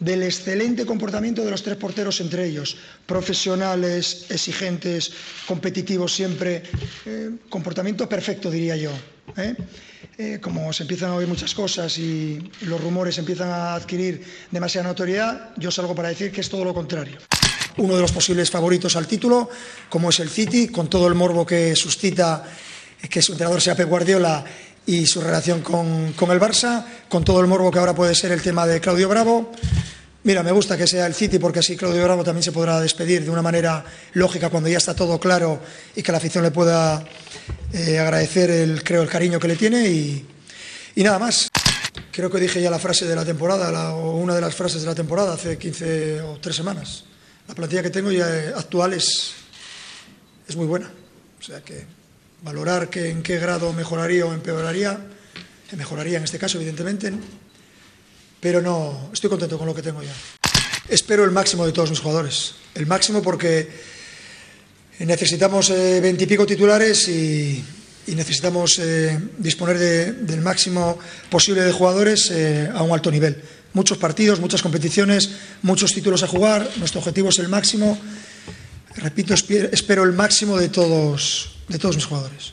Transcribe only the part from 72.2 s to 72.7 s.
eh,